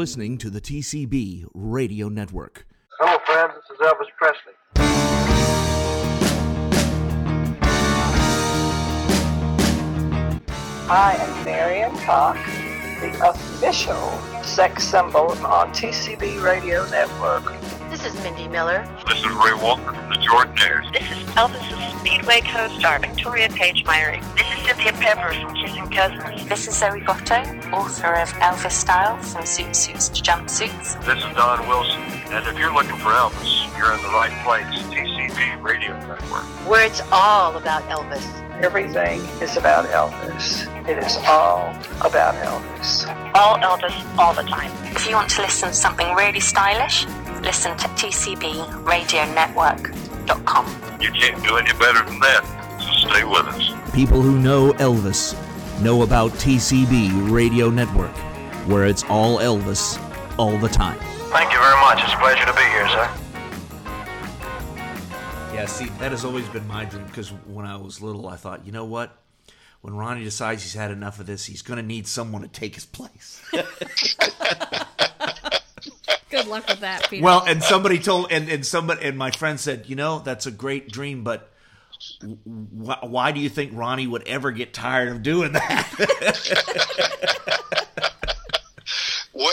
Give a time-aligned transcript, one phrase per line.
[0.00, 2.66] listening to the TCB Radio Network.
[2.98, 3.52] Hello, friends.
[3.68, 4.54] This is Elvis Presley.
[10.88, 12.40] I am Marion Cox,
[13.02, 17.79] the official sex symbol on TCB Radio Network.
[18.02, 18.88] This is Mindy Miller.
[19.06, 20.90] This is Ray Walker from the Jordanaires.
[20.90, 24.22] This is Elvis's Speedway co-star Victoria Paige Myrie.
[24.38, 26.48] This is Cynthia Pepper from Kissing Cousins.
[26.48, 27.42] This is Zoey Goto,
[27.76, 31.04] author of Elvis Style from Zoot Suits to Jumpsuits.
[31.04, 32.00] This is Don Wilson,
[32.32, 34.64] and if you're looking for Elvis, you're in the right place.
[34.84, 38.24] TCB Radio Network, where it's all about Elvis.
[38.62, 40.66] Everything is about Elvis.
[40.88, 43.06] It is all about Elvis.
[43.34, 44.72] All Elvis, all the time.
[44.86, 47.06] If you want to listen to something really stylish,
[47.42, 50.66] listen to tcbradionetwork.com.
[51.00, 52.44] You can't do any better than that,
[52.80, 53.72] so stay with us.
[53.94, 55.34] People who know Elvis
[55.80, 58.14] know about TCB Radio Network,
[58.66, 59.98] where it's all Elvis
[60.38, 60.98] all the time.
[61.30, 62.02] Thank you very much.
[62.02, 63.08] It's a pleasure to be here, sir.
[65.54, 68.66] Yeah, see, that has always been my dream because when I was little, I thought,
[68.66, 69.16] you know what?
[69.80, 72.74] When Ronnie decides he's had enough of this, he's going to need someone to take
[72.74, 73.40] his place.
[76.30, 77.24] Good luck with that, Peter.
[77.24, 80.50] Well, and somebody told, and, and somebody, and my friend said, you know, that's a
[80.50, 81.50] great dream, but
[82.22, 85.88] wh- why do you think Ronnie would ever get tired of doing that?
[89.32, 89.50] well,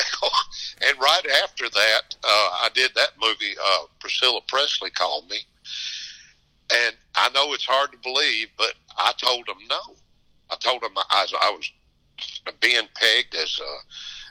[0.87, 3.55] and right after that, uh, I did that movie.
[3.63, 5.39] Uh, Priscilla Presley called me,
[6.71, 9.95] and I know it's hard to believe, but I told him no.
[10.49, 11.71] I told him I, I was
[12.61, 13.71] being pegged as a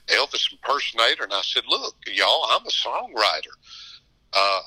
[0.08, 3.52] Elvis impersonator, and I said, "Look, y'all, I'm a songwriter.
[4.32, 4.60] Uh,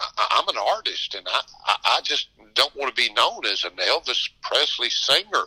[0.00, 3.64] I, I'm an artist, and I, I, I just don't want to be known as
[3.64, 5.44] an Elvis Presley singer."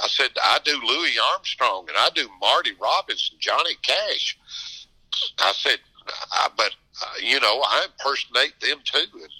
[0.00, 4.38] I said, "I do Louis Armstrong, and I do Marty Robbins and Johnny Cash."
[5.38, 5.78] I said,
[6.32, 6.72] I, "But
[7.02, 9.32] uh, you know, I impersonate them too, and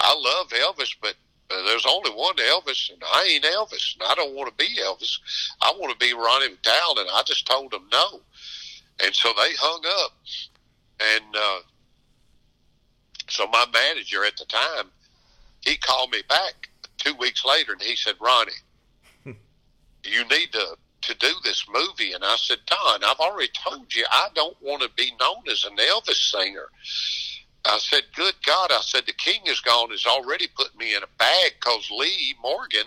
[0.00, 1.14] I love Elvis, but."
[1.48, 4.80] Uh, there's only one Elvis, and I ain't Elvis, and I don't want to be
[4.80, 5.18] Elvis.
[5.62, 8.20] I want to be Ronnie McDowell, and I just told them no.
[9.04, 10.12] And so they hung up.
[10.98, 11.60] And uh,
[13.28, 14.90] so my manager at the time,
[15.60, 16.68] he called me back
[16.98, 18.52] two weeks later and he said, Ronnie,
[19.24, 22.12] you need to, to do this movie.
[22.12, 25.64] And I said, Don, I've already told you I don't want to be known as
[25.64, 26.68] an Elvis singer.
[27.66, 28.70] I said, good God.
[28.70, 32.34] I said, the king is gone has already put me in a bag because Lee
[32.42, 32.86] Morgan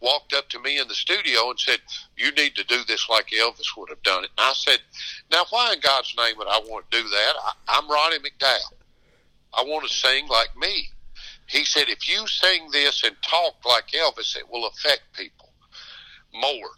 [0.00, 1.80] walked up to me in the studio and said,
[2.16, 4.30] you need to do this like Elvis would have done it.
[4.38, 4.80] And I said,
[5.30, 7.32] now why in God's name would I want to do that?
[7.42, 8.74] I, I'm Ronnie McDowell.
[9.56, 10.88] I want to sing like me.
[11.46, 15.48] He said, if you sing this and talk like Elvis, it will affect people
[16.34, 16.70] more.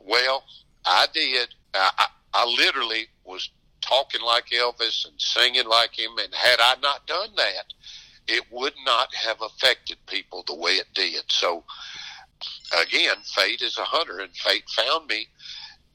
[0.00, 0.44] Well,
[0.86, 1.48] I did.
[1.74, 3.50] I, I, I literally was
[3.84, 6.12] talking like Elvis and singing like him.
[6.22, 7.72] And had I not done that,
[8.26, 11.24] it would not have affected people the way it did.
[11.28, 11.64] So,
[12.82, 15.28] again, fate is a hunter, and fate found me.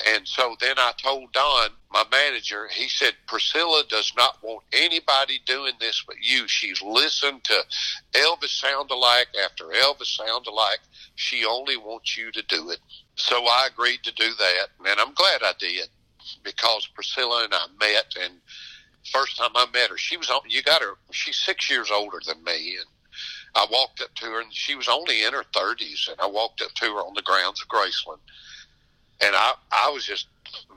[0.07, 5.41] And so then I told Don, my manager, he said, Priscilla does not want anybody
[5.45, 6.47] doing this but you.
[6.47, 7.66] She's listened to
[8.13, 10.79] Elvis sound alike after Elvis sound alike.
[11.16, 12.79] She only wants you to do it.
[13.16, 15.89] So I agreed to do that, and I'm glad I did
[16.44, 18.35] because Priscilla and I met, and
[19.12, 20.41] first time I met her, she was on.
[20.47, 20.94] You got her.
[21.12, 22.85] She's six years older than me, and
[23.56, 26.62] I walked up to her, and she was only in her thirties, and I walked
[26.62, 28.19] up to her on the grounds of Graceland,
[29.22, 30.28] and I, I was just,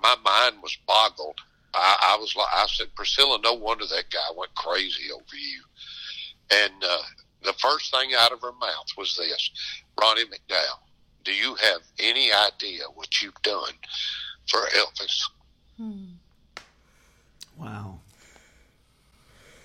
[0.03, 1.39] my mind was boggled.
[1.75, 5.63] I, I was like, I said, Priscilla, no wonder that guy went crazy over you.
[6.51, 7.03] And uh,
[7.43, 9.51] the first thing out of her mouth was this,
[9.99, 10.81] Ronnie McDowell,
[11.25, 13.73] do you have any idea what you've done
[14.49, 15.23] for Elvis?
[15.77, 16.05] Hmm.
[17.59, 18.01] Wow.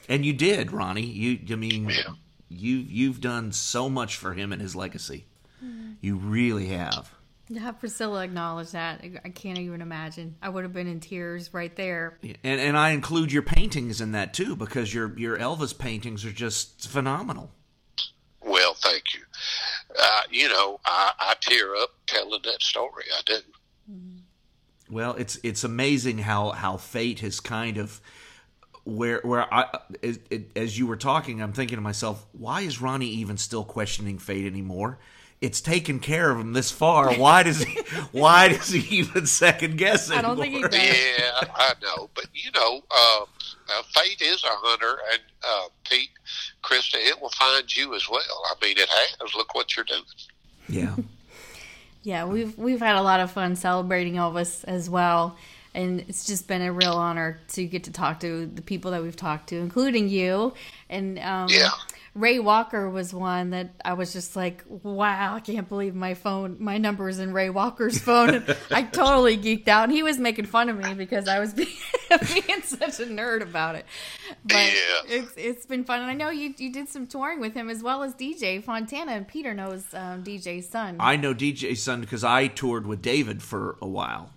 [0.10, 1.02] And you did, Ronnie.
[1.06, 2.14] You, I mean, Yeah.
[2.50, 5.26] you you've done so much for him and his legacy.
[6.00, 7.12] You really have.
[7.52, 10.36] To have Priscilla acknowledge that, I- I can't even imagine.
[10.44, 12.20] I would have been in tears right there.
[12.44, 16.32] And and I include your paintings in that too because your your Elvis paintings are
[16.32, 17.52] just phenomenal.
[18.42, 19.22] Well, thank you.
[20.00, 23.06] Uh, you know, I, I tear up telling that story.
[23.18, 23.38] I do.
[24.90, 28.00] Well, it's it's amazing how how fate has kind of
[28.86, 29.68] where where I
[30.02, 30.20] as,
[30.56, 34.46] as you were talking, I'm thinking to myself, why is Ronnie even still questioning fate
[34.46, 35.00] anymore?
[35.40, 37.14] It's taken care of him this far.
[37.20, 37.80] Why does he?
[38.12, 40.18] Why does he even second guess it?
[40.18, 40.74] I don't think he does.
[40.74, 46.10] Yeah, I know, but you know, uh, uh, fate is a hunter, and uh, Pete,
[46.64, 48.44] Krista, it will find you as well.
[48.50, 49.36] I mean, it has.
[49.36, 50.02] Look what you're doing.
[50.70, 50.96] Yeah.
[52.08, 55.36] Yeah, we've we've had a lot of fun celebrating Elvis as well.
[55.76, 59.04] and it's just been a real honor to get to talk to the people that
[59.04, 60.54] we've talked to, including you.
[60.90, 61.70] And um, Yeah.
[62.18, 66.58] Ray Walker was one that I was just like, wow, I can't believe my phone,
[66.60, 68.34] my number is in Ray Walker's phone.
[68.36, 69.84] And I totally geeked out.
[69.84, 71.70] And he was making fun of me because I was being,
[72.10, 73.86] being such a nerd about it.
[74.44, 75.02] But Yeah.
[75.08, 76.02] it's, it's been fun.
[76.02, 79.12] And I know you, you did some touring with him as well as DJ Fontana.
[79.12, 80.98] And Peter knows um, DJ's son.
[81.00, 84.34] I know DJ Son because I toured with David for a while.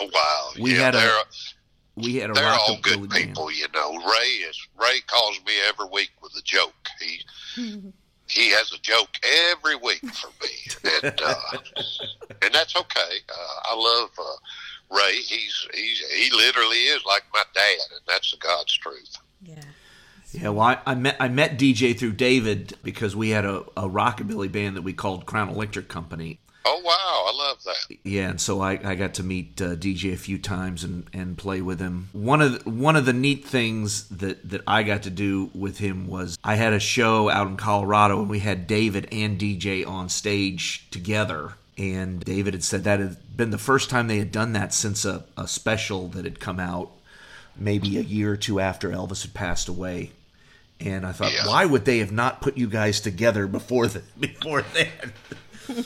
[0.00, 0.50] Wow.
[0.60, 1.10] We yeah, had a they're,
[1.96, 3.24] we had a they're all good rockabilly band.
[3.28, 3.92] people, you know.
[3.92, 6.74] Ray is Ray calls me every week with a joke.
[7.00, 7.20] He
[8.28, 9.10] he has a joke
[9.50, 11.34] every week for me, and uh,
[12.42, 13.18] and that's okay.
[13.28, 15.16] Uh, I love uh, Ray.
[15.16, 19.16] He's he's he literally is like my dad, and that's the God's truth.
[19.42, 19.60] yeah.
[20.32, 23.88] Yeah, well, I, I met I met DJ through David because we had a, a
[23.88, 26.40] rockabilly band that we called Crown Electric Company.
[26.66, 27.96] Oh wow, I love that.
[28.04, 31.36] Yeah, and so I, I got to meet uh, DJ a few times and, and
[31.36, 32.08] play with him.
[32.12, 35.76] One of the, one of the neat things that, that I got to do with
[35.78, 39.86] him was I had a show out in Colorado and we had David and DJ
[39.86, 41.52] on stage together.
[41.76, 45.04] And David had said that had been the first time they had done that since
[45.04, 46.92] a, a special that had come out
[47.56, 50.12] maybe a year or two after Elvis had passed away.
[50.80, 51.46] And I thought, Yeah.
[51.46, 54.88] why would they have not put you guys together before the, before then?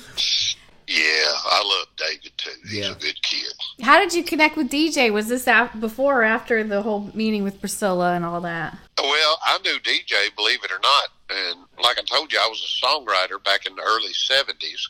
[0.88, 2.50] Yeah, I love David too.
[2.64, 2.92] He's Yeah.
[2.92, 3.52] a good kid.
[3.82, 5.10] How did you connect with DJ?
[5.12, 8.74] Was this af- before or after the whole meeting with Priscilla and all that?
[8.96, 12.62] Well, I knew DJ, believe it or not, and like I told you, I was
[12.64, 14.88] a songwriter back in the early '70s,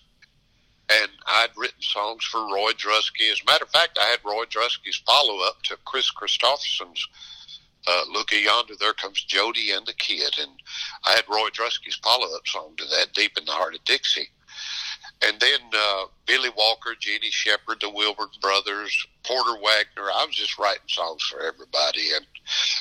[0.89, 3.31] and I'd written songs for Roy Drusky.
[3.33, 7.09] As a matter of fact, I had Roy Drusky's follow-up to Kris Kristofferson's
[7.89, 10.53] uh, "Looky Yonder, There Comes Jody and the Kid," and
[11.05, 14.31] I had Roy Drusky's follow-up song to that, "Deep in the Heart of Dixie."
[15.27, 20.09] And then uh, Billy Walker, Jeannie Shepherd, the Wilbur Brothers, Porter Wagoner.
[20.15, 22.25] I was just writing songs for everybody, and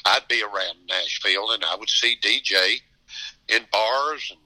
[0.06, 2.82] I'd be around Nashville, and I would see DJ
[3.50, 4.40] in bars, and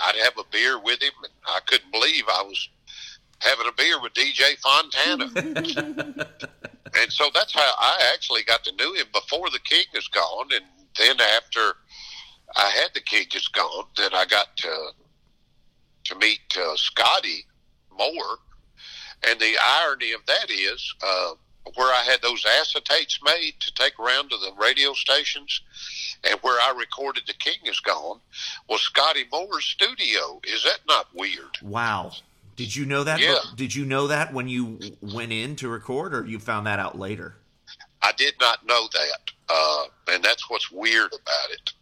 [0.00, 2.68] I'd have a beer with him, and I couldn't believe I was
[3.40, 5.30] having a beer with DJ Fontana.
[7.00, 10.48] and so that's how I actually got to know him before the King is gone,
[10.54, 10.64] and
[10.98, 11.76] then after
[12.56, 14.90] I had the King is gone, then I got to
[16.06, 17.44] to meet uh, Scotty
[17.96, 18.38] Moore,
[19.26, 20.94] and the irony of that is.
[21.02, 21.34] Uh,
[21.74, 25.62] where I had those acetates made to take around to the radio stations,
[26.22, 28.20] and where I recorded "The King Is Gone"
[28.68, 30.40] was Scotty Moore's studio.
[30.44, 31.58] Is that not weird?
[31.62, 32.12] Wow.
[32.56, 33.20] Did you know that?
[33.20, 33.36] Yeah.
[33.54, 36.98] Did you know that when you went in to record, or you found that out
[36.98, 37.34] later?
[38.00, 41.72] I did not know that, uh, and that's what's weird about it.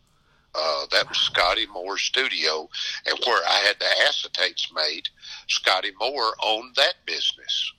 [0.54, 2.68] Uh, that was Scotty Moore's studio,
[3.06, 5.08] and where I had the acetates made,
[5.48, 7.72] Scotty Moore owned that business.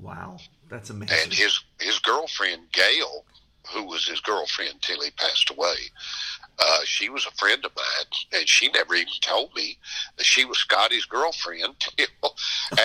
[0.00, 0.36] Wow,
[0.68, 1.16] that's amazing.
[1.22, 3.24] and his his girlfriend Gail,
[3.72, 5.76] who was his girlfriend till he passed away,
[6.58, 9.78] uh, she was a friend of mine, and she never even told me
[10.16, 12.34] that she was Scotty's girlfriend till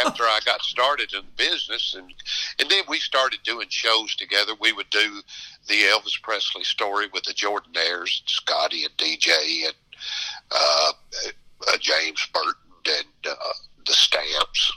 [0.06, 2.13] after I got started in the business, and
[2.59, 4.53] and then we started doing shows together.
[4.59, 5.21] We would do
[5.68, 9.75] the Elvis Presley story with the Jordanaires, Scotty and DJ, and
[10.51, 10.91] uh,
[11.67, 12.53] uh, James Burton,
[12.88, 13.53] and uh,
[13.85, 14.72] the Stamps,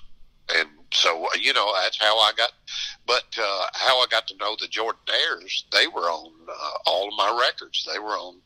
[0.57, 2.53] and so you know that's how I got.
[3.07, 7.15] But uh, how I got to know the Jordanaires, they were on uh, all of
[7.19, 7.87] my records.
[7.93, 8.41] They were on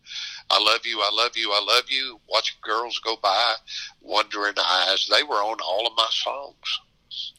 [0.51, 3.55] "I Love You, I Love You, I Love You," "Watching Girls Go By,"
[4.01, 7.33] "Wondering Eyes." They were on all of my songs.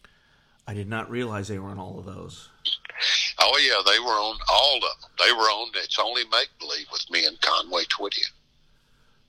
[0.65, 2.47] I did not realize they were on all of those.
[3.39, 5.09] Oh yeah, they were on all of them.
[5.19, 8.25] They were on "It's Only Make Believe" with me and Conway Twitty.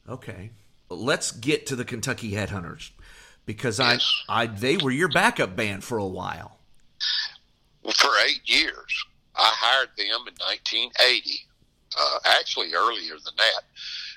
[0.08, 0.50] Okay,
[0.88, 2.90] let's get to the Kentucky Headhunters
[3.46, 4.22] because Yes.
[4.28, 6.58] I, I, they were your backup band for a while.
[7.82, 9.04] For eight years.
[9.36, 11.46] I hired them in 1980.
[11.98, 13.62] Uh, actually, earlier than that,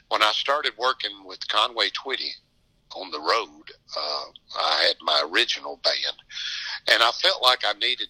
[0.09, 2.31] when I started working with Conway Twitty
[2.95, 3.63] on the road,
[3.97, 4.25] uh,
[4.59, 6.17] I had my original band,
[6.91, 8.09] and I felt like I needed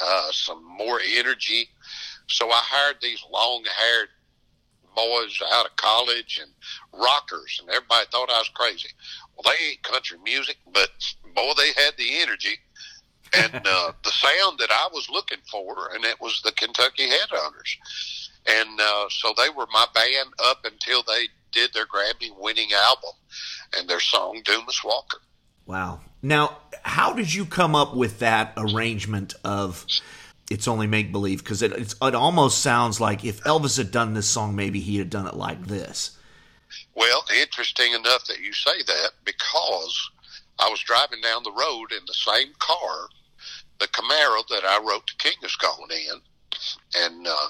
[0.00, 1.68] uh, some more energy,
[2.28, 4.08] so I hired these long-haired
[4.94, 6.50] boys out of college and
[6.92, 8.88] rockers, and everybody thought I was crazy.
[9.34, 10.90] Well, they ain't country music, but
[11.34, 12.58] boy, they had the energy
[13.34, 17.76] and uh, the sound that I was looking for, and it was the Kentucky Headhunters.
[18.46, 23.12] And uh, so they were my band up until they did their Grammy-winning album
[23.76, 25.18] and their song "Dumas Walker."
[25.66, 26.00] Wow.
[26.22, 29.86] Now, how did you come up with that arrangement of
[30.50, 31.38] "It's Only Make Believe"?
[31.38, 35.10] Because it it almost sounds like if Elvis had done this song, maybe he had
[35.10, 36.18] done it like this.
[36.94, 40.10] Well, interesting enough that you say that because
[40.58, 43.08] I was driving down the road in the same car,
[43.82, 46.20] the Camaro that I wrote "The King Is Gone" in,
[46.94, 47.48] and uh,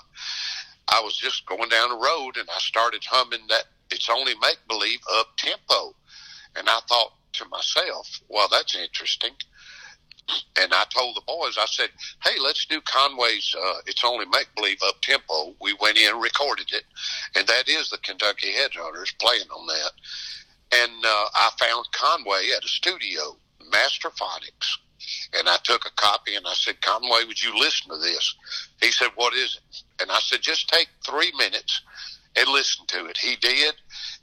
[0.88, 4.58] I was just going down the road, and I started humming that "It's Only Make
[4.66, 5.94] Believe" up tempo,
[6.56, 9.32] and I thought to myself, "Well, that's interesting."
[10.56, 11.90] And I told the boys, I said,
[12.24, 16.72] "Hey, let's do Conway's uh, "It's Only Make Believe" up tempo." We went in, recorded
[16.72, 16.84] it,
[17.34, 19.92] and that is the Kentucky Headhunters playing on that.
[20.72, 23.36] And uh, I found Conway at a studio,
[23.70, 24.78] Masterfonics,
[25.38, 28.35] and I took a copy and I said, Conway, would you listen to this?
[28.80, 29.82] He said, What is it?
[30.02, 31.82] And I said, Just take three minutes
[32.37, 33.18] and listen to it.
[33.18, 33.75] He did.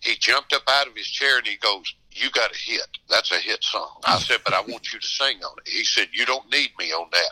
[0.02, 2.88] He jumped up out of his chair and he goes, You got a hit.
[3.10, 4.02] That's a hit song.
[4.06, 5.70] I said, But I want you to sing on it.
[5.70, 7.32] He said, You don't need me on that.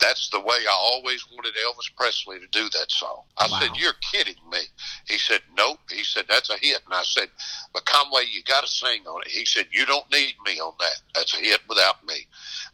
[0.00, 3.22] That's the way I always wanted Elvis Presley to do that song.
[3.38, 3.60] I Wow.
[3.60, 4.60] said, You're kidding me.
[5.08, 5.78] He said, Nope.
[5.90, 6.80] He said, That's a hit.
[6.84, 7.28] And I said,
[7.72, 9.28] But Conway, you got to sing on it.
[9.28, 11.00] He said, You don't need me on that.
[11.14, 12.26] That's a hit without me.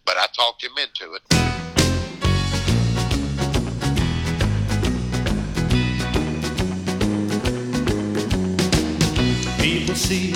[0.05, 1.23] But I talked him into it.
[9.59, 10.33] People see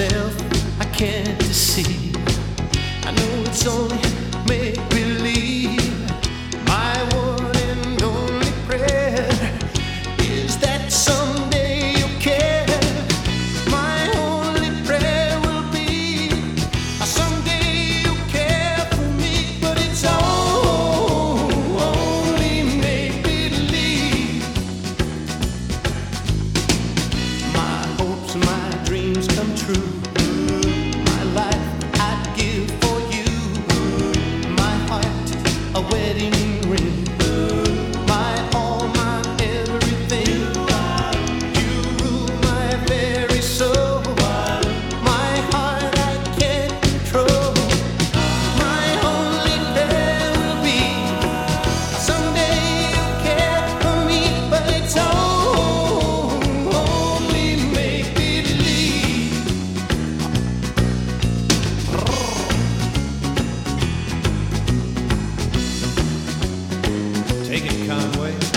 [0.00, 2.16] myself, I can't deceive.
[3.04, 4.19] I know it's only
[68.12, 68.49] Take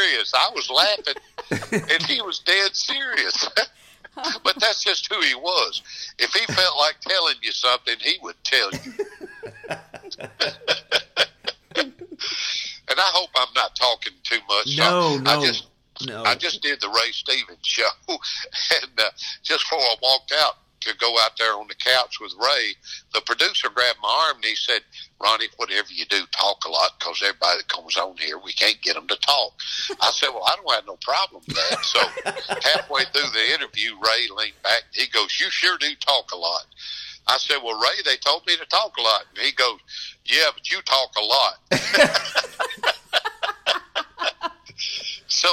[0.00, 0.32] serious.
[0.34, 3.48] I was laughing, and he was dead serious.
[4.44, 5.82] but that's just who he was.
[6.18, 8.92] If he felt like telling you something, he would tell you.
[11.76, 11.92] and
[12.88, 14.76] I hope I'm not talking too much.
[14.76, 15.66] No, I no, just
[16.06, 16.22] no.
[16.24, 18.18] I just did the Ray Stevens show, and
[18.98, 19.10] uh,
[19.42, 22.74] just before I walked out to go out there on the couch with Ray,
[23.12, 24.82] the producer grabbed my arm and he said,
[25.20, 28.80] "Ronnie, whatever you do, talk a lot because everybody that comes on here, we can't
[28.82, 29.52] get them to talk."
[30.00, 32.00] I said, "Well, I don't have no problem with that." So
[32.70, 34.84] halfway through the interview, Ray leaned back.
[34.92, 36.66] He goes, "You sure do talk a lot."
[37.26, 39.78] I said, "Well, Ray, they told me to talk a lot," and he goes,
[40.24, 41.60] "Yeah, but you talk a lot."
[45.30, 45.48] So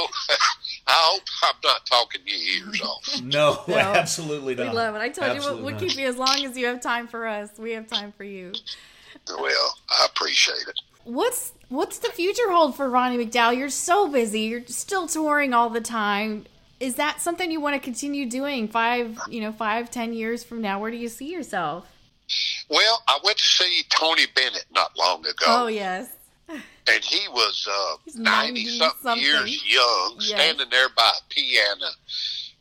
[0.88, 3.22] I hope I'm not talking your ears off.
[3.24, 3.76] No, No.
[3.78, 4.74] absolutely We not.
[4.76, 5.00] love it.
[5.00, 7.28] I told you Absolutely we'll, we'll keep you as long as you have time for
[7.28, 7.50] us.
[7.58, 8.54] We have time for you.
[9.30, 10.80] Well, I appreciate it.
[11.04, 13.58] What's what's the future hold for Ronnie McDowell?
[13.58, 14.42] You're so busy.
[14.42, 16.46] You're still touring all the time.
[16.80, 20.62] Is that something you want to continue doing five, you know, five, ten years from
[20.62, 20.80] now?
[20.80, 21.88] Where do you see yourself?
[22.70, 25.46] Well, I went to see Tony Bennett not long ago.
[25.48, 26.10] Oh yes,
[26.50, 29.24] and he was uh, 90 something 90-something.
[29.24, 30.30] years young, Yes.
[30.30, 31.88] standing there by a piano,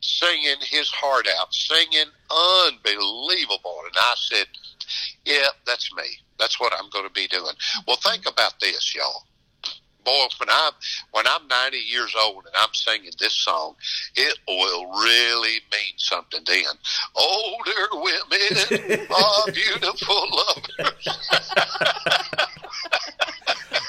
[0.01, 3.79] singing his heart out, singing unbelievable.
[3.85, 4.47] And I said,
[5.25, 6.03] Yeah, that's me.
[6.39, 7.53] That's what I'm going to be doing.
[7.87, 9.23] Well, think about this, y'all.
[10.05, 10.73] boy, when I'm
[11.11, 13.75] when I'm 90 years old and I'm singing this song,
[14.15, 16.65] it will really mean something then.
[17.15, 21.07] Older women are beautiful lovers.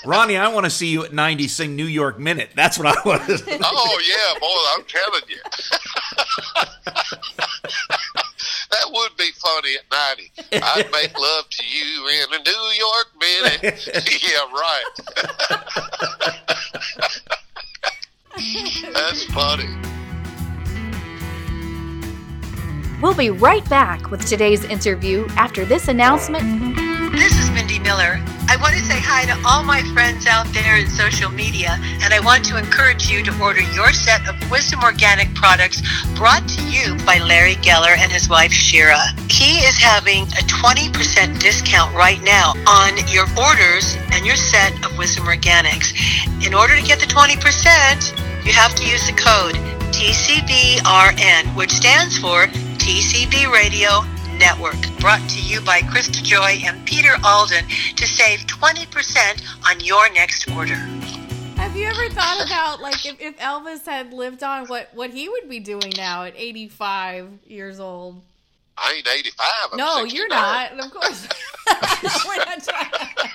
[0.09, 2.53] Ronnie, I want to see you at 90 sing New York Minute.
[2.55, 5.37] That's what I want to oh yeah, boy, I'm telling you.
[8.71, 10.33] that would be funny at 90.
[10.65, 13.87] I'd make love to you in a New York minute.
[14.23, 14.85] yeah, right.
[18.95, 19.69] That's funny.
[23.03, 26.77] We'll be right back with today's interview after this announcement.
[27.13, 28.19] This Mindy Miller.
[28.49, 32.15] I want to say hi to all my friends out there in social media, and
[32.15, 35.85] I want to encourage you to order your set of Wisdom Organic products
[36.17, 39.13] brought to you by Larry Geller and his wife Shira.
[39.29, 40.97] He is having a 20%
[41.41, 45.93] discount right now on your orders and your set of Wisdom Organics.
[46.47, 47.37] In order to get the 20%,
[48.47, 49.61] you have to use the code
[49.93, 52.47] TCBRN, which stands for
[52.81, 57.67] TCB Radio Network, brought to you by Krista Joy and Peter Alden
[57.97, 60.77] to save 20% on your next order.
[61.57, 65.29] Have you ever thought about like if, if Elvis had lived on what what he
[65.29, 68.23] would be doing now at 85 years old?
[68.77, 69.47] I ain't 85.
[69.73, 70.17] I'm no, 69.
[70.17, 70.73] you're not.
[70.79, 71.29] Of course.
[72.27, 73.31] We're not trying.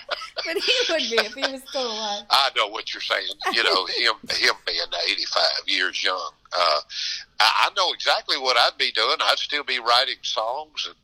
[0.46, 2.24] But he would be if he was still alive.
[2.30, 3.28] I know what you're saying.
[3.52, 4.80] You know, him him being
[5.10, 6.32] 85 years young.
[6.58, 6.80] Uh,
[7.40, 9.18] I, I know exactly what I'd be doing.
[9.22, 10.96] I'd still be writing songs and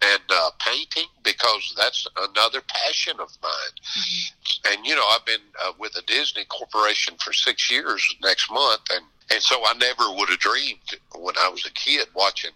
[0.00, 4.72] and uh, painting because that's another passion of mine.
[4.72, 8.82] And you know, I've been uh, with the Disney Corporation for six years next month,
[8.92, 12.52] and and so I never would have dreamed when I was a kid watching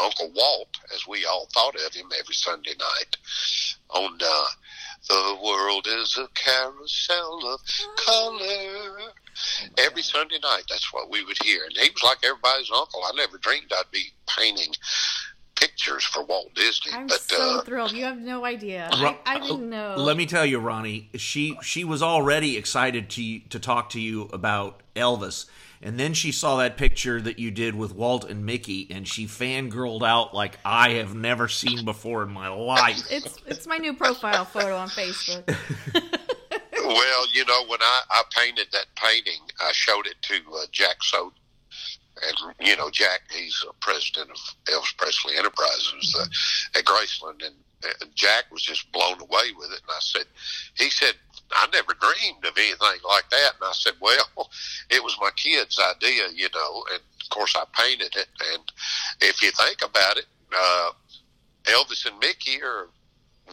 [0.00, 3.16] Uncle Walt, as we all thought of him every Sunday night
[3.90, 4.44] on uh,
[5.08, 7.60] the world is a carousel of
[7.96, 9.12] color.
[9.78, 11.64] Every Sunday night, that's what we would hear.
[11.64, 13.02] And he was like everybody's uncle.
[13.04, 14.72] I never dreamed I'd be painting
[15.56, 16.92] pictures for Walt Disney.
[16.92, 17.92] I'm but so uh, thrilled.
[17.92, 18.88] You have no idea.
[19.00, 19.94] Ro- I, I didn't know.
[19.98, 24.28] Let me tell you, Ronnie, she she was already excited to to talk to you
[24.32, 25.46] about Elvis,
[25.82, 29.26] and then she saw that picture that you did with Walt and Mickey, and she
[29.26, 33.02] fangirled out like I have never seen before in my life.
[33.10, 35.46] It's it's my new profile photo on Facebook.
[36.72, 41.02] well, you know, when I, I painted that painting, I showed it to uh, Jack
[41.02, 41.32] Soden.
[42.22, 47.44] And, you know, Jack, he's a president of Elvis Presley Enterprises uh, at Graceland.
[47.44, 49.82] And uh, Jack was just blown away with it.
[49.82, 50.24] And I said,
[50.74, 51.14] he said,
[51.52, 53.52] I never dreamed of anything like that.
[53.54, 54.50] And I said, well,
[54.90, 58.28] it was my kid's idea, you know, and of course I painted it.
[58.52, 58.62] And
[59.20, 60.90] if you think about it, uh,
[61.64, 62.88] Elvis and Mickey are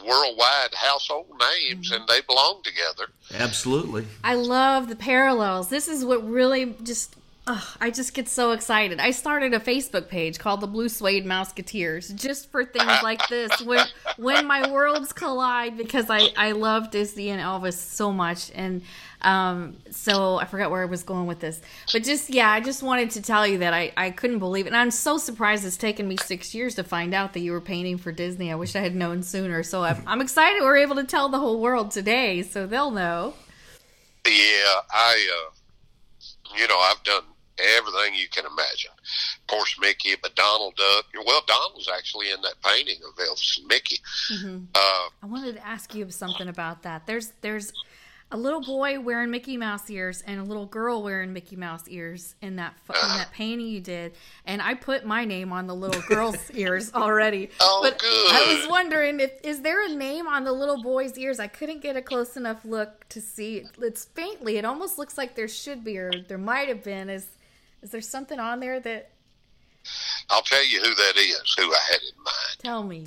[0.02, 1.26] worldwide household
[1.60, 3.10] names and they belong together.
[3.32, 4.06] Absolutely.
[4.22, 5.68] I love the parallels.
[5.68, 7.16] This is what really just.
[7.46, 9.00] I just get so excited.
[9.00, 13.60] I started a Facebook page called the Blue Suede Mouseketeers just for things like this.
[13.60, 13.84] When
[14.16, 18.80] when my worlds collide, because I I love Disney and Elvis so much, and
[19.20, 21.60] um, so I forgot where I was going with this.
[21.92, 24.68] But just yeah, I just wanted to tell you that I I couldn't believe it,
[24.70, 27.60] and I'm so surprised it's taken me six years to find out that you were
[27.60, 28.52] painting for Disney.
[28.52, 29.62] I wish I had known sooner.
[29.62, 33.34] So I'm, I'm excited we're able to tell the whole world today, so they'll know.
[34.26, 35.50] Yeah, I, uh,
[36.56, 37.24] you know, I've done
[37.58, 38.90] everything you can imagine.
[39.40, 41.06] Of course, Mickey, but Donald Duck.
[41.26, 44.00] Well, Donald was actually in that painting of Elvis and Mickey.
[44.32, 44.66] Mhm.
[44.74, 47.06] Uh, I wanted to ask you something about that.
[47.06, 47.72] There's there's
[48.32, 52.34] a little boy wearing Mickey Mouse ears and a little girl wearing Mickey Mouse ears
[52.40, 54.14] in that pho- in that painting you did,
[54.46, 57.50] and I put my name on the little girl's ears already.
[57.60, 58.32] Oh, but good.
[58.32, 61.38] I was wondering if is there a name on the little boy's ears?
[61.38, 63.66] I couldn't get a close enough look to see.
[63.80, 64.56] It's faintly.
[64.56, 67.08] It almost looks like there should be, or there might have been.
[67.10, 67.26] Is
[67.84, 69.10] is there something on there that?
[70.30, 72.56] I'll tell you who that is, who I had in mind.
[72.58, 73.06] Tell me.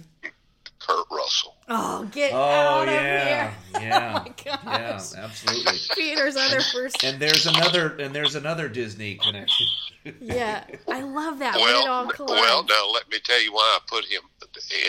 [0.79, 1.55] Kurt Russell.
[1.67, 3.53] Oh, get Oh out of here!
[3.81, 4.33] yeah, Oh my
[4.71, 5.13] yeah, gosh.
[5.15, 5.73] absolutely.
[5.95, 7.03] Peter's other first.
[7.03, 9.65] And there's another and there's another Disney connection.
[10.21, 11.55] Yeah, I love that.
[11.59, 14.21] when it all Well, well, now let me tell you why I put him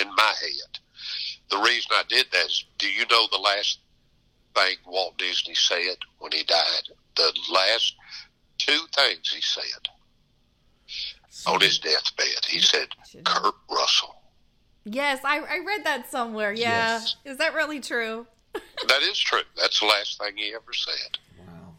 [0.00, 0.78] in my head.
[1.50, 3.80] The reason I did that is, do you know the last
[4.54, 6.82] thing Walt Disney said when he died?
[7.16, 7.96] The last
[8.68, 9.88] two things he said
[11.46, 12.44] on his deathbed.
[12.46, 12.88] He said,
[13.24, 14.14] "Kurt Russell."
[14.84, 16.52] Yes, I, I read that somewhere.
[16.52, 16.98] Yeah.
[16.98, 17.16] Yes.
[17.24, 18.26] Is that really true?
[18.88, 19.40] That is true.
[19.56, 21.18] That's the last thing he ever said.
[21.46, 21.74] Wow.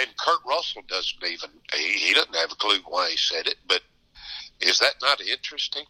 [0.00, 3.56] And Kurt Russell doesn't even, he, he doesn't have a clue why he said it,
[3.68, 3.82] but
[4.60, 5.84] is that not interesting?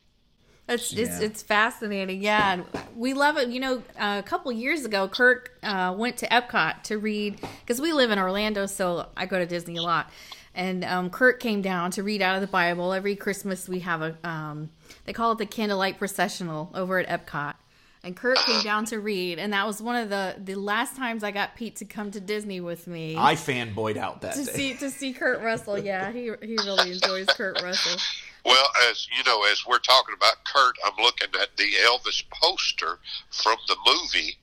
[0.69, 1.27] It's it's Yeah.
[1.27, 2.63] it's fascinating, yeah.
[2.95, 3.49] We love it.
[3.49, 7.81] You know, uh, a couple years ago, Kurt uh, went to Epcot to read because
[7.81, 10.11] we live in Orlando, so I go to Disney a lot.
[10.59, 12.93] And um, Kurt came down to read out of the Bible.
[12.93, 14.71] Every Christmas, we have a um,
[15.05, 17.55] they call it the candlelight processional over at Epcot.
[18.03, 21.23] And Kurt came down to read, and that was one of the the last times
[21.23, 23.15] I got Pete to come to Disney with me.
[23.17, 24.53] I fanboyed out that to day.
[24.53, 25.79] see to see Kurt Russell.
[25.79, 28.01] Yeah, he he really enjoys Kurt Russell.
[28.45, 32.99] Well, as you know, as we're talking about Kurt, I'm looking at the Elvis poster
[33.31, 34.39] from the movie,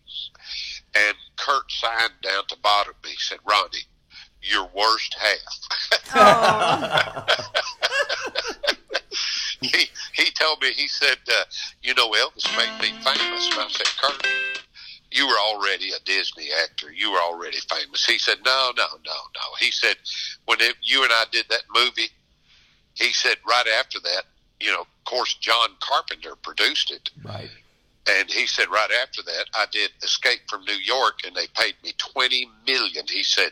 [0.96, 2.94] and Kurt signed down to bottom.
[3.06, 3.88] He said, "Ronnie,
[4.50, 5.60] your worst half."
[9.62, 11.44] he he told me he said, uh,
[11.82, 14.28] "You know, Elvis made me famous." And I said, "Kurt,
[15.12, 16.92] you were already a Disney actor.
[16.92, 19.98] You were already famous." He said, "No, no, no, no." He said,
[20.46, 22.10] "When it, you and I did that movie."
[22.96, 24.24] he said right after that,
[24.60, 27.10] you know, of course, John Carpenter produced it.
[27.24, 27.50] Right.
[28.08, 31.76] And he said right after that, I did Escape from New York, and they paid
[31.84, 33.06] me twenty million.
[33.10, 33.52] He said,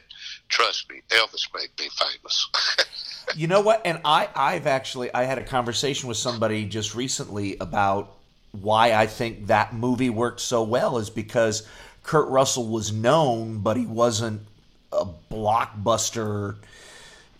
[0.54, 2.50] "Trust me, Elvis made me famous."
[3.36, 3.82] You know what?
[3.86, 8.12] And I, I've actually, I had a conversation with somebody just recently about
[8.52, 11.68] why I think that movie worked so well is because
[12.04, 14.42] Kurt Russell was known, but he wasn't
[14.92, 16.58] a blockbuster,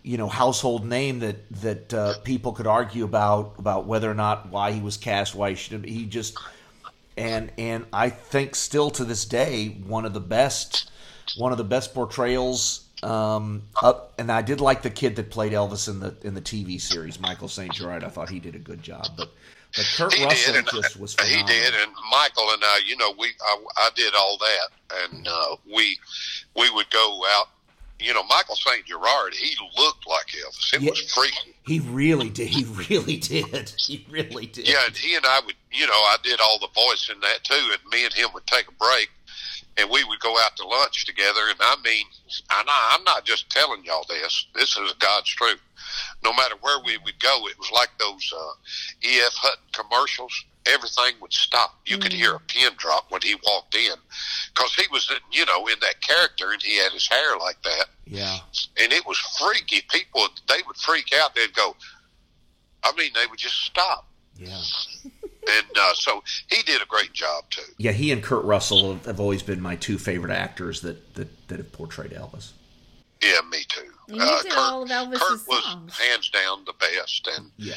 [0.02, 4.50] you know, household name that that uh, people could argue about about whether or not
[4.50, 5.86] why he was cast, why he should.
[5.86, 6.38] He just
[7.16, 10.90] and and I think still to this day one of the best
[11.38, 12.86] one of the best portrayals.
[13.04, 16.42] Um, up, and I did like the kid that played Elvis in the in the
[16.42, 17.74] TV series, Michael St.
[17.74, 18.04] Gerard.
[18.04, 19.30] I thought he did a good job, but
[19.76, 23.14] but Kurt he Russell did, just was he did, and Michael and I, you know,
[23.18, 25.98] we I, I did all that, and uh, we
[26.56, 27.48] we would go out.
[28.00, 28.86] You know, Michael St.
[28.86, 30.74] Gerard, he looked like Elvis.
[30.74, 30.90] It Yeah.
[30.90, 31.56] was freaky.
[31.66, 32.48] He really did.
[32.50, 33.72] He really did.
[33.88, 34.68] He really did.
[34.68, 37.44] Yeah, and he and I would, you know, I did all the voice in that
[37.44, 39.10] too, and me and him would take a break,
[39.78, 41.42] and we would go out to lunch together.
[41.50, 42.06] And I mean,
[42.52, 45.60] and I, I'm not just telling y'all this; this is God's truth.
[46.24, 48.54] No matter where we would go, it was like those uh,
[49.08, 49.34] E.F.
[49.36, 50.34] Hutton commercials.
[50.66, 51.76] Everything would stop.
[51.86, 53.96] You could hear a pin drop when he walked in,
[54.56, 57.88] because he was, you know, in that character, and he had his hair like that
[58.06, 58.38] Yeah.
[58.78, 59.82] and it was freaky.
[59.90, 61.36] People they would freak out.
[61.36, 61.76] They'd go.
[62.82, 64.08] I mean, they would just stop.
[64.38, 64.62] Yeah.
[65.46, 67.62] And uh, so he did a great job too.
[67.78, 71.58] Yeah, he and Kurt Russell have always been my two favorite actors that that, that
[71.58, 72.52] have portrayed Elvis.
[73.22, 73.90] Yeah, me too.
[74.10, 75.98] And you did all of Elvis's Kurt was songs.
[75.98, 77.74] hands down the best, and Yeah.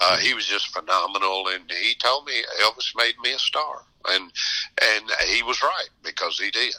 [0.00, 1.48] uh, he was just phenomenal.
[1.48, 4.30] And he told me Elvis made me a star, and
[4.82, 6.74] and he was right because he did.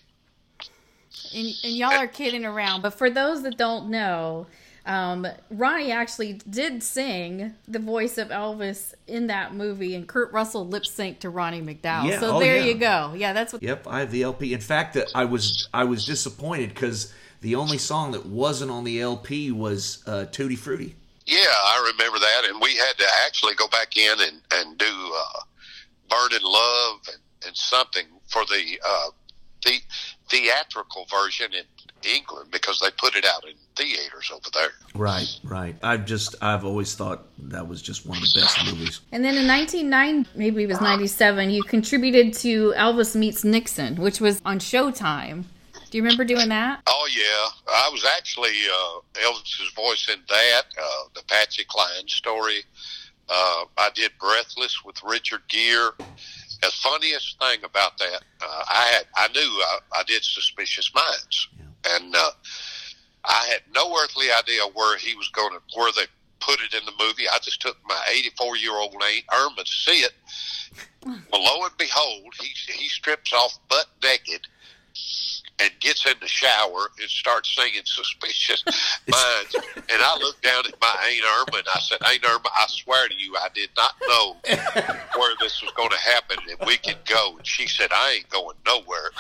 [1.36, 2.82] and, and y'all are kidding around.
[2.82, 4.48] But for those that don't know,
[4.88, 10.66] um, Ronnie actually did sing the voice of Elvis in that movie, and Kurt Russell
[10.66, 12.10] lip synced to Ronnie McDowell.
[12.10, 12.66] Yeah, so oh, there yeah.
[12.66, 13.14] you go.
[13.16, 13.62] Yeah, that's what.
[13.62, 14.54] Yep, I have the LP.
[14.54, 18.86] In fact, that I was I was disappointed because the only song that wasn't on
[18.86, 20.96] the LP was uh, Tutti Frutti.
[21.26, 24.86] Yeah, I remember that, and we had to actually go back in and and do
[24.86, 25.40] uh,
[26.10, 29.10] "Burning Love" and, and something for the uh,
[29.66, 29.80] the
[30.30, 31.66] theatrical version in
[32.10, 34.70] England because they put it out in theaters over there.
[34.96, 35.76] Right, right.
[35.84, 39.02] I've just I've always thought that was just one of the best movies.
[39.12, 44.20] And then in 1990, maybe it was 97, you contributed to Elvis Meets Nixon, which
[44.20, 45.46] was on Showtime.
[45.90, 46.82] Do you remember doing that?
[46.88, 52.64] Oh yeah, I was actually uh, Elvis's voice in that, uh, the Patsy Cline story.
[53.30, 55.92] Uh, I did Breathless with Richard Gere.
[56.62, 61.48] The funniest thing about that, uh, I had I knew I, I did Suspicious Minds,
[61.90, 62.27] and uh, I had no
[64.02, 66.06] earthly idea where he was going to where they
[66.40, 67.28] put it in the movie.
[67.28, 70.14] I just took my 84 year old Aunt Irma to see it.
[71.32, 74.42] Well, lo and behold, he he strips off butt naked
[75.60, 78.64] and gets in the shower and starts singing Suspicious
[79.08, 79.56] Minds.
[79.76, 83.08] and I looked down at my Aunt Irma and I said, Aunt Irma, I swear
[83.08, 84.36] to you, I did not know
[85.20, 87.38] where this was going to happen and we could go.
[87.38, 89.12] And she said, I ain't going nowhere.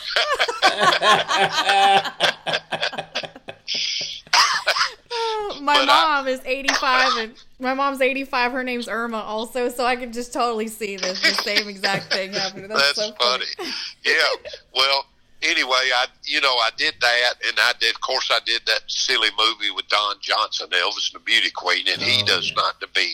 [5.62, 8.52] My But I- mom is 85, and my mom's 85.
[8.52, 12.34] Her name's Irma, also, so I can just totally see this the same exact thing
[12.34, 12.68] happening.
[12.68, 13.46] That's, That's so funny.
[13.58, 13.70] funny.
[14.04, 14.52] Yeah.
[14.76, 15.06] Well,
[15.42, 17.96] anyway, I you know I did that, and I did.
[17.96, 21.88] Of course, I did that silly movie with Don Johnson, Elvis and the Beauty Queen,
[21.88, 23.14] and he Oh, does not to be.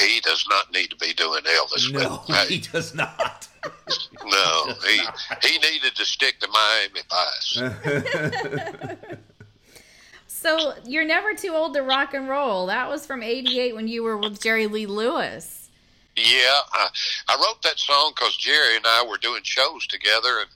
[0.00, 1.92] He does not need to be doing Elvis.
[1.92, 3.46] No, but, he does not.
[4.24, 5.00] no, he
[5.48, 7.60] he needed to stick to Miami Vice.
[10.42, 12.66] So you're never too old to rock and roll.
[12.66, 15.68] That was from '88 when you were with Jerry Lee Lewis.
[16.16, 16.88] Yeah, I,
[17.28, 20.48] I wrote that song because Jerry and I were doing shows together and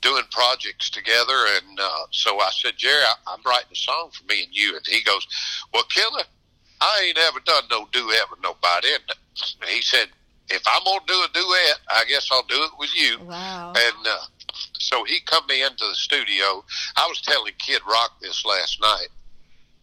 [0.00, 4.24] doing projects together, and uh, so I said, Jerry, I, I'm writing a song for
[4.26, 5.26] me and you, and he goes,
[5.74, 6.22] Well, Killer,
[6.80, 10.06] I ain't ever done no duet with nobody, and he said,
[10.50, 13.18] If I'm gonna do a duet, I guess I'll do it with you.
[13.24, 13.72] Wow.
[13.76, 16.64] And uh, so he come me into the studio.
[16.96, 19.08] I was telling Kid Rock this last night.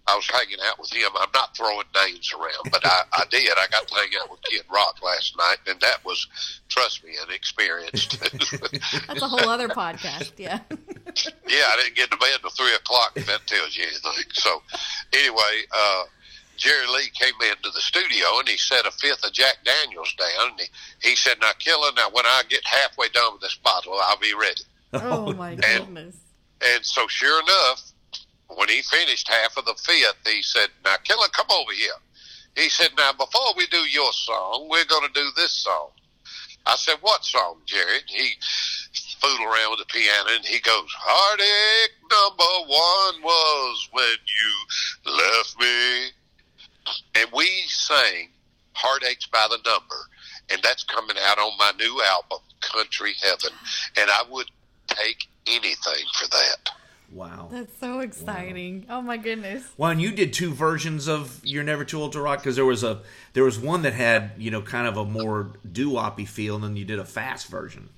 [0.06, 1.10] I was hanging out with him.
[1.16, 3.50] I'm not throwing names around, but I, I did.
[3.52, 6.28] I got to hang out with Kid Rock last night, and that was,
[6.68, 8.08] trust me, an experience.
[9.08, 10.34] That's a whole other podcast.
[10.38, 10.60] Yeah.
[10.68, 13.13] yeah, I didn't get to bed until three o'clock.
[13.16, 14.26] If that tells you anything.
[14.34, 14.62] So,
[15.13, 16.04] anyway, uh,
[16.58, 20.52] Jerry Lee came into the studio and he set a fifth of Jack Daniels down,
[20.52, 23.98] and he, he said, "Now, Killer, now when I get halfway done with this bottle,
[24.02, 24.63] I'll be ready."
[24.94, 26.18] Oh my goodness.
[26.62, 27.93] And so, sure enough,
[28.58, 32.00] when he finished half of the fifth, he said, Now, Killer, come over here.
[32.56, 35.89] He said, Now, before we do your song, we're going to do this song.
[36.66, 38.00] I said, What song, Jerry?
[38.08, 38.34] He
[39.20, 45.60] fooled around with the piano and he goes, Heartache number one was when you left
[45.60, 46.12] me.
[47.16, 48.30] And we sang
[48.74, 49.96] Heartaches by the Number.
[50.52, 53.58] And that's coming out on my new album, Country Heaven.
[53.98, 54.48] And I would
[54.88, 56.83] take anything for that.
[57.13, 57.47] Wow.
[57.52, 58.88] That's so exciting.
[58.89, 59.63] Oh my goodness.
[59.78, 62.65] Well, and you did two versions of "You're Never Too Old to Rock" because there
[62.65, 63.02] was a
[63.34, 66.76] there was one that had you know kind of a more doo-woppy feel, and then
[66.76, 67.89] you did a fast version.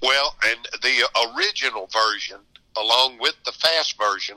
[0.00, 2.38] Well, and the original version,
[2.76, 4.36] along with the fast version,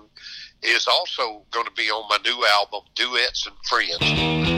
[0.63, 4.55] is also going to be on my new album, Duets and Friends.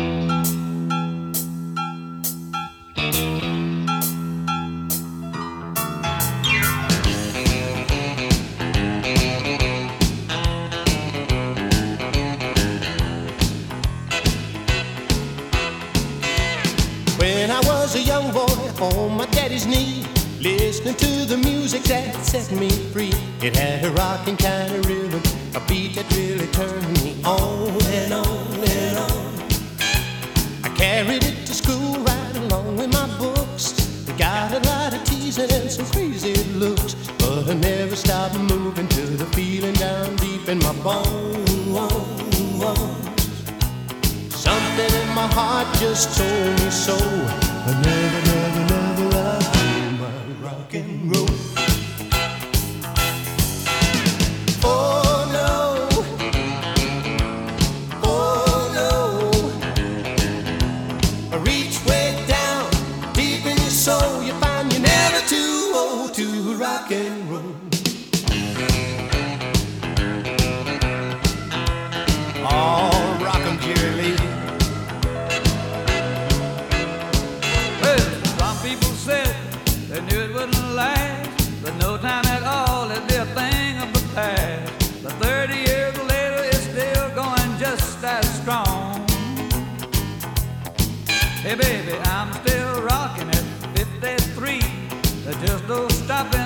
[20.88, 23.14] Listening to the music that set me free.
[23.42, 25.22] It had a rocking kind of rhythm,
[25.56, 29.44] a beat that really turned me on and on and on.
[30.64, 33.74] I carried it to school right along with my books.
[34.18, 39.02] Got a lot of teasing and some crazy looks, but I never stopped moving to
[39.02, 41.48] the feeling down deep in my bones.
[44.34, 46.96] Something in my heart just told me so.
[46.96, 48.87] I never, never, never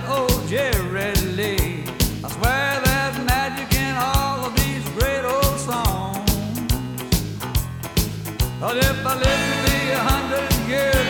[0.10, 1.84] old Jerry Lee.
[2.24, 6.32] I swear there's magic in all of these great old songs.
[8.60, 11.01] But if I live to be a hundred years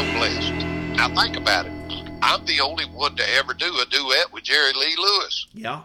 [0.00, 0.52] so blessed.
[0.96, 1.72] Now think about it.
[2.22, 5.46] I'm the only one to ever do a duet with Jerry Lee Lewis.
[5.52, 5.82] Yeah.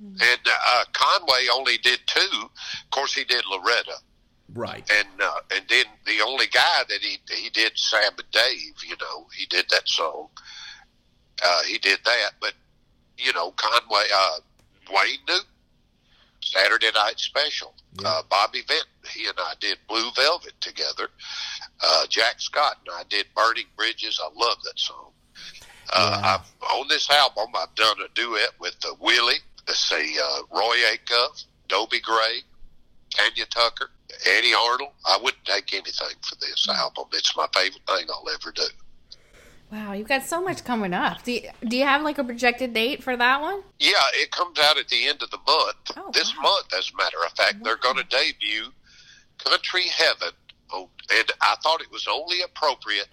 [0.00, 2.42] And uh, Conway only did two.
[2.42, 3.96] Of course, he did Loretta.
[4.54, 4.88] Right.
[4.90, 8.96] And uh, and then the only guy that he he did Sam and Dave, you
[9.00, 10.28] know, he did that song.
[11.42, 12.54] Uh, he did that, but
[13.18, 14.38] you know, Conway, uh,
[14.90, 15.44] Wayne Newton,
[16.40, 17.74] Saturday Night Special.
[18.04, 21.08] Uh, Bobby Vinton, he and I did Blue Velvet together.
[21.82, 24.20] Uh, Jack Scott and I did Burning Bridges.
[24.22, 25.12] I love that song.
[25.92, 30.42] Uh, I've, on this album, I've done a duet with uh, Willie, let's say uh,
[30.52, 32.42] Roy Acuff, Dobie Gray,
[33.10, 33.90] Tanya Tucker,
[34.26, 34.92] Eddy Arnold.
[35.04, 37.06] I wouldn't take anything for this album.
[37.12, 38.62] It's my favorite thing I'll ever do.
[39.72, 41.22] Wow, you've got so much coming up.
[41.22, 43.62] Do you, do you have like a projected date for that one?
[43.78, 46.12] Yeah, it comes out at the end of the month.
[46.12, 48.66] this month, as a matter of fact, they're going to debut
[49.38, 50.34] Country Heaven.
[50.72, 53.08] On, and I thought it was only appropriate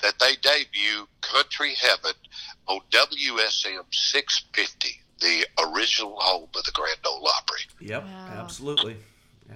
[0.00, 2.14] that they debut Country Heaven
[2.66, 7.62] on WSM 650, the original home of the Grand Ole Opry.
[7.80, 8.04] Yep,
[8.36, 8.96] absolutely.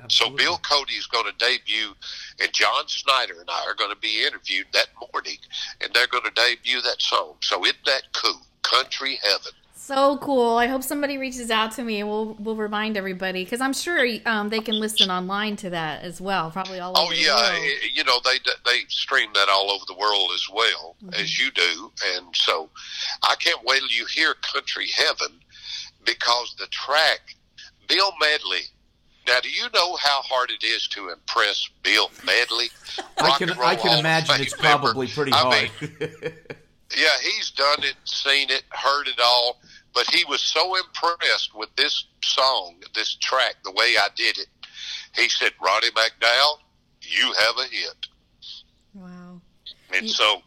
[0.08, 1.94] So Bill Cody is going to debut,
[2.40, 5.38] and John Schneider and I are going to be interviewed that morning,
[5.80, 7.36] and they're going to debut that song.
[7.40, 8.40] So isn't that cool?
[8.62, 9.52] Country Heaven.
[9.86, 10.56] So cool.
[10.56, 14.04] I hope somebody reaches out to me and we'll we'll remind everybody because I'm sure
[14.26, 16.50] um, they can listen online to that as well.
[16.50, 17.64] Probably all over Oh the yeah, world.
[17.94, 21.14] you know they they stream that all over the world as well Mm-hmm.
[21.22, 22.68] as you do, and so
[23.22, 25.38] I can't wait till you hear "Country Heaven"
[26.04, 27.36] because the track,
[27.86, 28.62] Bill Medley.
[29.28, 32.70] Now, do you know how hard it is to impress Bill Medley?
[33.18, 34.86] I can I can imagine it's member.
[34.86, 35.70] probably pretty I hard.
[35.80, 35.92] mean,
[36.96, 39.60] yeah, he's done it, seen it, heard it all,
[39.96, 44.46] but he was so impressed with this song, this track, the way I did it.
[45.16, 46.58] He said, "Ronnie McDowell,
[47.00, 48.06] you have a hit."
[48.92, 49.40] Wow.
[49.94, 50.42] And so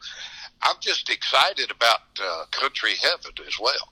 [0.62, 3.91] I'm just excited about uh, Country Heaven as well.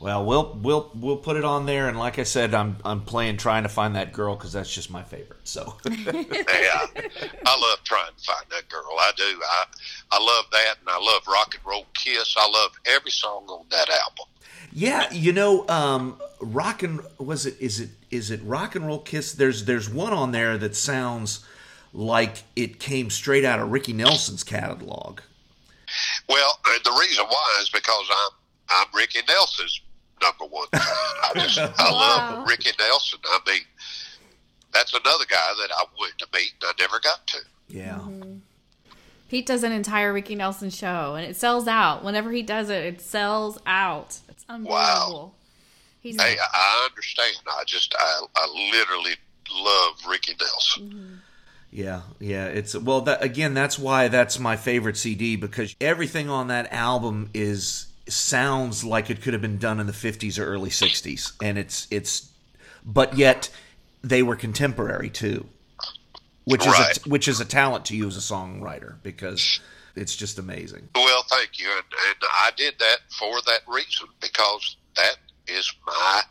[0.00, 3.36] Well, we'll we'll we'll put it on there, and like I said, I'm I'm playing
[3.36, 5.40] trying to find that girl because that's just my favorite.
[5.42, 6.86] So yeah,
[7.46, 8.96] I love trying to find that girl.
[8.98, 9.24] I do.
[9.24, 9.64] I
[10.12, 12.34] I love that, and I love Rock and Roll Kiss.
[12.38, 14.26] I love every song on that album.
[14.72, 19.00] yeah, you know, um, rock and was it is it is it rock and roll
[19.00, 19.32] kiss?
[19.32, 21.44] There's there's one on there that sounds
[21.92, 25.20] like it came straight out of Ricky Nelson's catalog.
[26.28, 28.30] Well, the reason why is because I'm
[28.70, 29.80] I'm Ricky Nelson's
[30.22, 30.68] number one.
[30.72, 33.18] I just I love Ricky Nelson.
[33.24, 33.60] I mean,
[34.72, 37.38] that's another guy that I wanted to meet and I never got to.
[37.68, 37.98] Yeah.
[38.00, 38.36] Mm-hmm.
[39.28, 42.02] Pete does an entire Ricky Nelson show and it sells out.
[42.02, 44.18] Whenever he does it, it sells out.
[44.28, 45.34] It's unbelievable.
[46.00, 47.36] He's Hey, I- I understand.
[47.46, 49.16] I just I I literally
[49.52, 50.82] love Ricky Nelson.
[50.90, 51.14] Mm-hmm.
[51.70, 52.46] Yeah, yeah.
[52.46, 53.52] It's well that again.
[53.52, 59.22] That's why that's my favorite CD because everything on that album is sounds like it
[59.22, 62.30] could have been done in the fifties or early sixties, and it's it's,
[62.84, 63.50] but yet
[64.02, 65.48] they were contemporary too,
[66.44, 66.96] which is Right.
[66.96, 69.60] a, which is a talent to you as a songwriter because
[69.96, 70.88] it's just amazing.
[70.94, 75.16] Well, thank you, and, and I did that for that reason because that
[75.46, 76.22] is my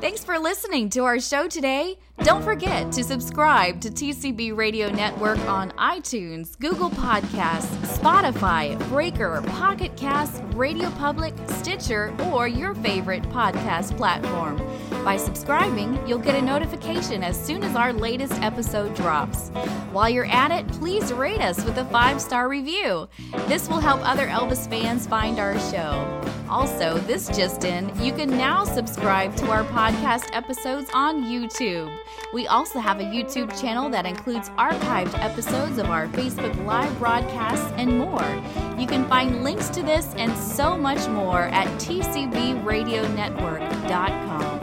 [0.00, 1.96] Thanks for listening to our show today.
[2.24, 7.66] Don't forget to subscribe to TCB Radio Network on iTunes, Google Podcasts,
[7.98, 14.60] Spotify, Breaker, Pocket Casts, Radio Public, Stitcher, or your favorite podcast platform.
[15.04, 19.48] By subscribing, you'll get a notification as soon as our latest episode drops.
[19.92, 23.08] While you're at it, please rate us with a five star review.
[23.48, 26.20] This will help other Elvis fans find our show.
[26.48, 31.90] Also, this just in, you can now subscribe to our podcast episodes on YouTube.
[32.34, 37.72] We also have a YouTube channel that includes archived episodes of our Facebook Live broadcasts
[37.76, 38.71] and more.
[38.82, 44.60] You can find links to this and so much more at tcbradionetwork.com.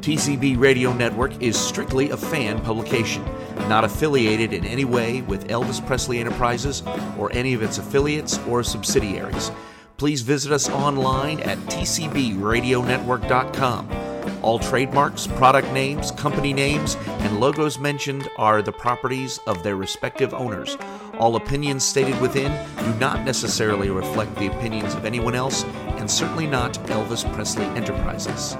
[0.00, 3.22] TCB Radio Network is strictly a fan publication.
[3.68, 6.82] not affiliated in any way with Elvis Presley Enterprises
[7.18, 9.52] or any of its affiliates or subsidiaries.
[9.98, 14.09] Please visit us online at tcbradionetwork.com.
[14.42, 20.32] All trademarks, product names, company names, and logos mentioned are the properties of their respective
[20.32, 20.76] owners.
[21.18, 25.64] All opinions stated within do not necessarily reflect the opinions of anyone else,
[25.98, 28.56] and certainly not Elvis Presley Enterprises.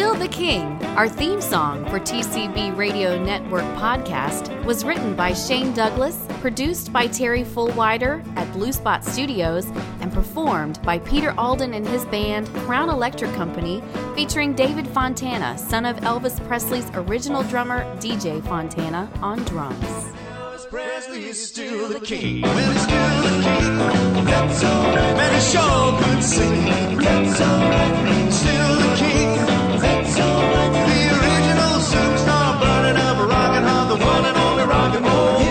[0.00, 5.74] Still the King, our theme song for TCB Radio Network podcast, was written by Shane
[5.74, 9.66] Douglas, produced by Terry Fullwider at Blue Spot Studios,
[10.00, 13.82] and performed by Peter Alden and his band Crown Electric Company,
[14.14, 20.14] featuring David Fontana, son of Elvis Presley's original drummer DJ Fontana, on drums.
[20.70, 22.40] Presley is still the king.
[22.40, 24.24] Well, he's still the king.
[24.24, 24.94] That's all.
[24.94, 26.80] Man, he sure could sing.
[29.80, 35.49] The original superstar, burning up, rocking hard, the one and only rock and roll.